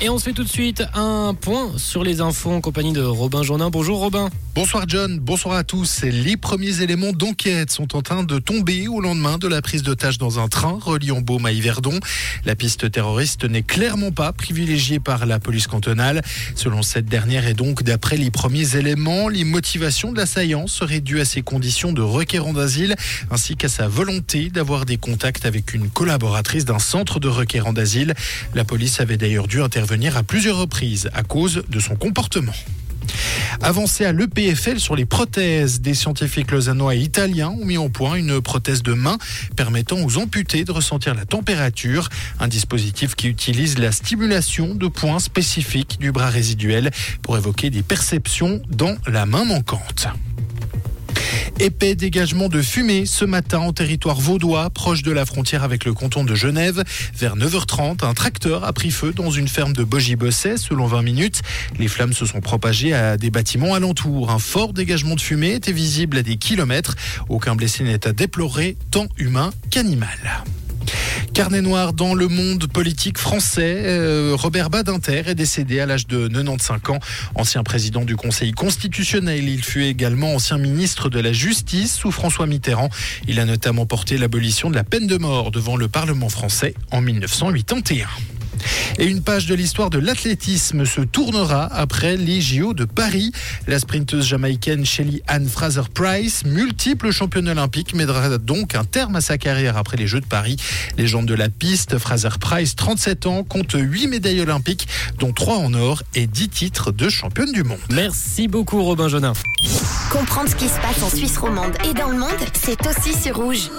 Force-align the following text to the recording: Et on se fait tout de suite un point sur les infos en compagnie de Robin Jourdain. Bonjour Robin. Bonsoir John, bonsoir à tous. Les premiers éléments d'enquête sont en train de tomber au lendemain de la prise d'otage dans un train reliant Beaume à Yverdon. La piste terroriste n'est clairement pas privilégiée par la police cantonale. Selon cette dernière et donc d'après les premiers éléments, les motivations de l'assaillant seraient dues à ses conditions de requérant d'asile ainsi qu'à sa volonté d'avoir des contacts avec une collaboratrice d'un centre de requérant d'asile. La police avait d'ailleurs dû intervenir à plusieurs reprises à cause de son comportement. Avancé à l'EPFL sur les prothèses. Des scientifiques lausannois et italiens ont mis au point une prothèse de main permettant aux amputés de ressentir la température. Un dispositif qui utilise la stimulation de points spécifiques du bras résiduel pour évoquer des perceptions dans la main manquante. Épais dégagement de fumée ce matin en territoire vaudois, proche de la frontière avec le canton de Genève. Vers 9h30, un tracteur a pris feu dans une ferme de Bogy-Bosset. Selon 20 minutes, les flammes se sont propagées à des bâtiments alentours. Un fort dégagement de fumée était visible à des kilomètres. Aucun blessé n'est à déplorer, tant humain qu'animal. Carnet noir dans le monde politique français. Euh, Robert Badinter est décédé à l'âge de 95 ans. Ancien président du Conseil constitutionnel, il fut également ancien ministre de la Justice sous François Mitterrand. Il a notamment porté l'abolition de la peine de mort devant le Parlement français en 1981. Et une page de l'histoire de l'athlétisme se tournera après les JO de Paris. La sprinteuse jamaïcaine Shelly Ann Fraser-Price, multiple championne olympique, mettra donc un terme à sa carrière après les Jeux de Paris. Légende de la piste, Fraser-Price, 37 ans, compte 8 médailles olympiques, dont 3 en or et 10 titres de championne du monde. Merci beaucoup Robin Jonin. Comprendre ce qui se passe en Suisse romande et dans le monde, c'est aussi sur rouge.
Et 0.00 0.10
on 0.10 0.18
se 0.18 0.24
fait 0.24 0.32
tout 0.32 0.42
de 0.42 0.48
suite 0.48 0.82
un 0.94 1.34
point 1.40 1.72
sur 1.76 2.02
les 2.02 2.20
infos 2.20 2.50
en 2.50 2.60
compagnie 2.60 2.92
de 2.92 3.02
Robin 3.02 3.42
Jourdain. 3.42 3.70
Bonjour 3.70 4.00
Robin. 4.00 4.28
Bonsoir 4.54 4.84
John, 4.86 5.18
bonsoir 5.18 5.56
à 5.56 5.64
tous. 5.64 6.02
Les 6.02 6.36
premiers 6.36 6.80
éléments 6.82 7.12
d'enquête 7.12 7.70
sont 7.70 7.96
en 7.96 8.02
train 8.02 8.22
de 8.22 8.38
tomber 8.38 8.86
au 8.86 9.00
lendemain 9.00 9.38
de 9.38 9.48
la 9.48 9.62
prise 9.62 9.82
d'otage 9.82 10.18
dans 10.18 10.38
un 10.38 10.48
train 10.48 10.78
reliant 10.80 11.20
Beaume 11.20 11.46
à 11.46 11.52
Yverdon. 11.52 11.98
La 12.44 12.54
piste 12.54 12.90
terroriste 12.90 13.44
n'est 13.44 13.62
clairement 13.62 14.12
pas 14.12 14.32
privilégiée 14.32 15.00
par 15.00 15.26
la 15.26 15.40
police 15.40 15.66
cantonale. 15.66 16.22
Selon 16.54 16.82
cette 16.82 17.06
dernière 17.06 17.48
et 17.48 17.54
donc 17.54 17.82
d'après 17.82 18.16
les 18.16 18.30
premiers 18.30 18.76
éléments, 18.76 19.28
les 19.28 19.44
motivations 19.44 20.12
de 20.12 20.18
l'assaillant 20.18 20.66
seraient 20.66 21.00
dues 21.00 21.20
à 21.20 21.24
ses 21.24 21.42
conditions 21.42 21.92
de 21.92 22.02
requérant 22.02 22.52
d'asile 22.52 22.94
ainsi 23.30 23.56
qu'à 23.56 23.68
sa 23.68 23.88
volonté 23.88 24.50
d'avoir 24.50 24.86
des 24.86 24.98
contacts 24.98 25.46
avec 25.46 25.74
une 25.74 25.88
collaboratrice 25.88 26.64
d'un 26.64 26.78
centre 26.78 27.18
de 27.18 27.28
requérant 27.28 27.72
d'asile. 27.72 28.14
La 28.54 28.64
police 28.64 29.00
avait 29.00 29.16
d'ailleurs 29.16 29.48
dû 29.48 29.62
intervenir 29.84 30.16
à 30.16 30.22
plusieurs 30.22 30.56
reprises 30.56 31.10
à 31.12 31.22
cause 31.22 31.62
de 31.68 31.78
son 31.78 31.94
comportement. 31.94 32.54
Avancé 33.60 34.06
à 34.06 34.12
l'EPFL 34.12 34.80
sur 34.80 34.96
les 34.96 35.04
prothèses. 35.04 35.82
Des 35.82 35.92
scientifiques 35.92 36.52
lausannois 36.52 36.94
et 36.94 37.00
italiens 37.00 37.50
ont 37.50 37.66
mis 37.66 37.76
au 37.76 37.90
point 37.90 38.14
une 38.14 38.40
prothèse 38.40 38.82
de 38.82 38.94
main 38.94 39.18
permettant 39.56 39.98
aux 40.02 40.16
amputés 40.16 40.64
de 40.64 40.72
ressentir 40.72 41.14
la 41.14 41.26
température. 41.26 42.08
Un 42.40 42.48
dispositif 42.48 43.14
qui 43.14 43.28
utilise 43.28 43.76
la 43.78 43.92
stimulation 43.92 44.74
de 44.74 44.86
points 44.88 45.18
spécifiques 45.18 45.98
du 46.00 46.12
bras 46.12 46.30
résiduel 46.30 46.90
pour 47.20 47.36
évoquer 47.36 47.68
des 47.68 47.82
perceptions 47.82 48.62
dans 48.70 48.96
la 49.06 49.26
main 49.26 49.44
manquante. 49.44 50.08
Épais 51.60 51.94
dégagement 51.94 52.48
de 52.48 52.60
fumée 52.60 53.06
ce 53.06 53.24
matin 53.24 53.60
en 53.60 53.72
territoire 53.72 54.20
vaudois, 54.20 54.70
proche 54.70 55.02
de 55.02 55.12
la 55.12 55.24
frontière 55.24 55.62
avec 55.62 55.84
le 55.84 55.94
canton 55.94 56.24
de 56.24 56.34
Genève. 56.34 56.82
Vers 57.16 57.36
9h30, 57.36 58.04
un 58.04 58.12
tracteur 58.12 58.64
a 58.64 58.72
pris 58.72 58.90
feu 58.90 59.12
dans 59.12 59.30
une 59.30 59.46
ferme 59.46 59.72
de 59.72 59.84
Bogy-Bosset. 59.84 60.56
Selon 60.56 60.86
20 60.86 61.02
minutes, 61.02 61.42
les 61.78 61.86
flammes 61.86 62.12
se 62.12 62.26
sont 62.26 62.40
propagées 62.40 62.92
à 62.92 63.16
des 63.16 63.30
bâtiments 63.30 63.74
alentours. 63.74 64.30
Un 64.30 64.40
fort 64.40 64.72
dégagement 64.72 65.14
de 65.14 65.20
fumée 65.20 65.54
était 65.54 65.72
visible 65.72 66.18
à 66.18 66.22
des 66.22 66.36
kilomètres. 66.36 66.96
Aucun 67.28 67.54
blessé 67.54 67.84
n'est 67.84 68.06
à 68.06 68.12
déplorer, 68.12 68.76
tant 68.90 69.06
humain 69.16 69.50
qu'animal. 69.70 70.44
Carnet 71.34 71.62
noir 71.62 71.92
dans 71.94 72.14
le 72.14 72.28
monde 72.28 72.68
politique 72.68 73.18
français. 73.18 73.82
Euh, 73.84 74.36
Robert 74.38 74.70
Badinter 74.70 75.24
est 75.26 75.34
décédé 75.34 75.80
à 75.80 75.86
l'âge 75.86 76.06
de 76.06 76.28
95 76.28 76.78
ans. 76.90 77.00
Ancien 77.34 77.64
président 77.64 78.04
du 78.04 78.14
Conseil 78.14 78.52
constitutionnel, 78.52 79.48
il 79.48 79.64
fut 79.64 79.82
également 79.82 80.32
ancien 80.36 80.58
ministre 80.58 81.08
de 81.08 81.18
la 81.18 81.32
Justice 81.32 81.92
sous 81.92 82.12
François 82.12 82.46
Mitterrand. 82.46 82.88
Il 83.26 83.40
a 83.40 83.46
notamment 83.46 83.84
porté 83.84 84.16
l'abolition 84.16 84.70
de 84.70 84.76
la 84.76 84.84
peine 84.84 85.08
de 85.08 85.16
mort 85.16 85.50
devant 85.50 85.76
le 85.76 85.88
Parlement 85.88 86.28
français 86.28 86.72
en 86.92 87.00
1981. 87.00 88.06
Et 88.98 89.06
une 89.06 89.22
page 89.22 89.46
de 89.46 89.54
l'histoire 89.54 89.90
de 89.90 89.98
l'athlétisme 89.98 90.84
se 90.84 91.00
tournera 91.00 91.64
après 91.72 92.16
les 92.16 92.40
JO 92.40 92.74
de 92.74 92.84
Paris. 92.84 93.32
La 93.66 93.78
sprinteuse 93.78 94.26
jamaïcaine 94.26 94.84
Shelly 94.84 95.22
Ann 95.26 95.48
Fraser-Price, 95.48 96.44
multiple 96.44 97.10
championne 97.10 97.48
olympique, 97.48 97.94
mettra 97.94 98.38
donc 98.38 98.74
un 98.74 98.84
terme 98.84 99.16
à 99.16 99.20
sa 99.20 99.38
carrière 99.38 99.76
après 99.76 99.96
les 99.96 100.06
Jeux 100.06 100.20
de 100.20 100.26
Paris. 100.26 100.56
Légende 100.96 101.26
de 101.26 101.34
la 101.34 101.48
piste, 101.48 101.98
Fraser-Price, 101.98 102.76
37 102.76 103.26
ans, 103.26 103.44
compte 103.44 103.74
8 103.74 104.08
médailles 104.08 104.40
olympiques, 104.40 104.88
dont 105.18 105.32
3 105.32 105.56
en 105.56 105.74
or 105.74 106.02
et 106.14 106.26
10 106.26 106.48
titres 106.48 106.92
de 106.92 107.08
championne 107.08 107.52
du 107.52 107.64
monde. 107.64 107.78
Merci 107.90 108.48
beaucoup 108.48 108.82
Robin 108.82 109.08
Jonin. 109.08 109.32
Comprendre 110.10 110.48
ce 110.48 110.56
qui 110.56 110.68
se 110.68 110.80
passe 110.80 111.02
en 111.02 111.10
Suisse 111.10 111.36
romande 111.38 111.72
et 111.88 111.94
dans 111.94 112.08
le 112.08 112.18
monde, 112.18 112.30
c'est 112.52 112.78
aussi 112.86 113.20
sur 113.20 113.36
rouge. 113.36 113.70